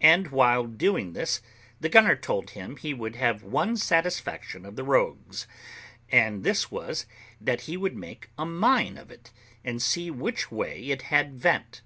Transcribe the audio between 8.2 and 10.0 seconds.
a mine of it, and